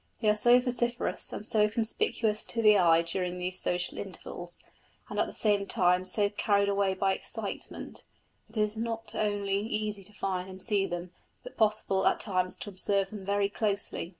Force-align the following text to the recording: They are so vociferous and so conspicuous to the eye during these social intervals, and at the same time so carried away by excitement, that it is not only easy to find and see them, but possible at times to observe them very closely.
They 0.19 0.29
are 0.29 0.35
so 0.35 0.59
vociferous 0.59 1.31
and 1.31 1.45
so 1.45 1.69
conspicuous 1.69 2.43
to 2.45 2.63
the 2.63 2.75
eye 2.79 3.03
during 3.03 3.37
these 3.37 3.59
social 3.59 3.99
intervals, 3.99 4.59
and 5.09 5.19
at 5.19 5.27
the 5.27 5.31
same 5.31 5.67
time 5.67 6.05
so 6.05 6.27
carried 6.31 6.69
away 6.69 6.95
by 6.95 7.13
excitement, 7.13 8.03
that 8.47 8.57
it 8.57 8.61
is 8.63 8.75
not 8.77 9.13
only 9.13 9.59
easy 9.59 10.03
to 10.05 10.13
find 10.13 10.49
and 10.49 10.59
see 10.59 10.87
them, 10.87 11.11
but 11.43 11.55
possible 11.55 12.07
at 12.07 12.19
times 12.19 12.55
to 12.55 12.69
observe 12.71 13.11
them 13.11 13.23
very 13.23 13.47
closely. 13.47 14.09